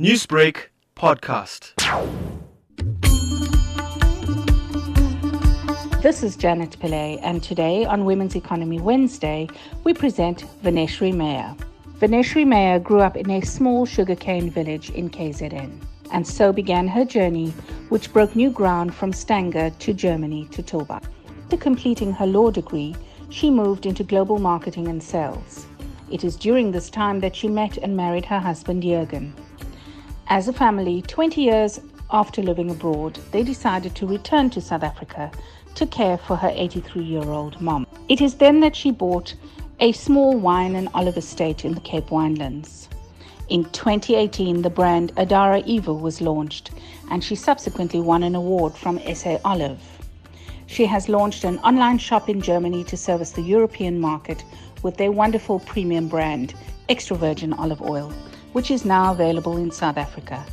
[0.00, 1.70] Newsbreak podcast.
[6.02, 9.48] This is Janet Pillay, and today on Women's Economy Wednesday,
[9.84, 11.54] we present Venishree Mayer.
[12.00, 15.80] Venishree Mayer grew up in a small sugarcane village in KZN,
[16.10, 17.50] and so began her journey,
[17.88, 21.04] which broke new ground from Stanger to Germany to Tilburg.
[21.44, 22.96] After completing her law degree,
[23.30, 25.68] she moved into global marketing and sales.
[26.10, 29.32] It is during this time that she met and married her husband Jürgen.
[30.28, 35.30] As a family, 20 years after living abroad, they decided to return to South Africa
[35.74, 37.86] to care for her 83 year old mom.
[38.08, 39.34] It is then that she bought
[39.80, 42.88] a small wine and olive estate in the Cape Winelands.
[43.50, 46.70] In 2018, the brand Adara Evil was launched,
[47.10, 49.82] and she subsequently won an award from SA Olive.
[50.66, 54.42] She has launched an online shop in Germany to service the European market
[54.82, 56.54] with their wonderful premium brand,
[56.88, 58.10] extra virgin olive oil,
[58.54, 60.44] which is now available in South Africa.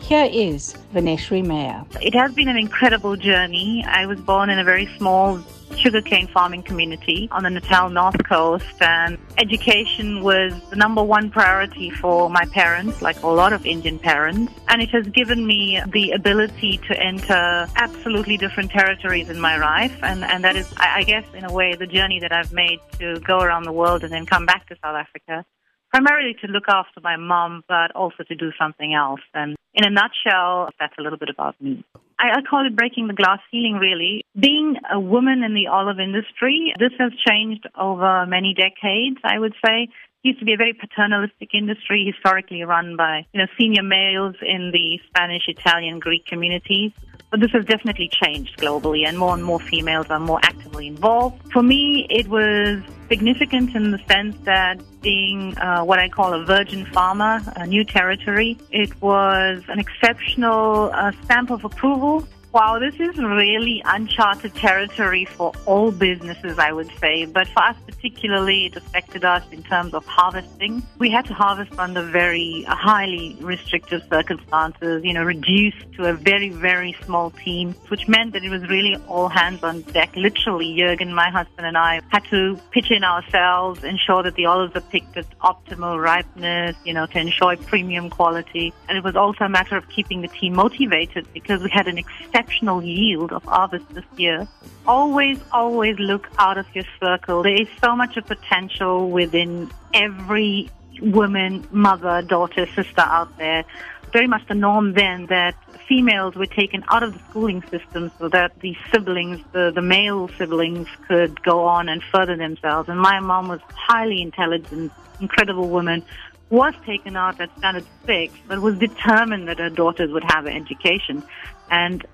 [0.00, 1.84] Here is Venishree Mayer.
[2.00, 3.84] It has been an incredible journey.
[3.86, 5.38] I was born in a very small
[5.76, 11.90] sugarcane farming community on the Natal North Coast, and education was the number one priority
[11.90, 14.52] for my parents, like a lot of Indian parents.
[14.68, 19.96] And it has given me the ability to enter absolutely different territories in my life,
[20.02, 23.20] and, and that is, I guess, in a way, the journey that I've made to
[23.20, 25.44] go around the world and then come back to South Africa
[25.90, 29.20] primarily to look after my mom, but also to do something else.
[29.34, 31.84] And in a nutshell, that's a little bit about me.
[32.18, 34.24] I, I call it breaking the glass ceiling, really.
[34.38, 39.54] Being a woman in the olive industry, this has changed over many decades, I would
[39.64, 39.88] say.
[40.22, 44.70] Used to be a very paternalistic industry, historically run by you know senior males in
[44.70, 46.92] the Spanish, Italian, Greek communities.
[47.30, 51.50] But this has definitely changed globally, and more and more females are more actively involved.
[51.52, 56.44] For me, it was significant in the sense that being uh, what I call a
[56.44, 62.96] virgin farmer, a new territory, it was an exceptional uh, stamp of approval Wow, this
[62.98, 67.24] is really uncharted territory for all businesses, I would say.
[67.24, 70.82] But for us particularly, it affected us in terms of harvesting.
[70.98, 76.48] We had to harvest under very highly restrictive circumstances, you know, reduced to a very,
[76.48, 80.16] very small team, which meant that it was really all hands on deck.
[80.16, 84.74] Literally, Jürgen, my husband, and I had to pitch in ourselves, ensure that the olives
[84.74, 88.74] are picked at optimal ripeness, you know, to ensure premium quality.
[88.88, 91.96] And it was also a matter of keeping the team motivated because we had an
[91.96, 94.48] extensive exceptional yield of harvest this year.
[94.86, 97.42] Always, always look out of your circle.
[97.42, 100.70] There is so much of potential within every
[101.02, 103.64] woman, mother, daughter, sister out there.
[104.12, 105.54] Very much the norm then that
[105.86, 110.28] females were taken out of the schooling system so that the siblings, the, the male
[110.38, 112.88] siblings, could go on and further themselves.
[112.88, 116.02] And my mom was highly intelligent, incredible woman,
[116.48, 120.56] was taken out at standard six, but was determined that her daughters would have an
[120.56, 121.22] education.
[121.70, 122.04] And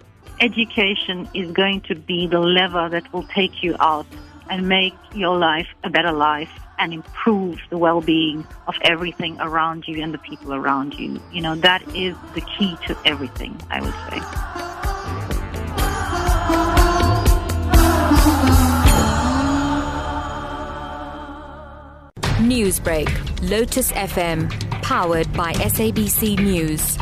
[0.41, 4.06] education is going to be the lever that will take you out
[4.48, 10.03] and make your life a better life and improve the well-being of everything around you
[10.03, 11.20] and the people around you.
[11.32, 14.20] You know, that is the key to everything, I would say.
[22.47, 24.50] Newsbreak, Lotus FM,
[24.82, 26.97] powered by SABC News.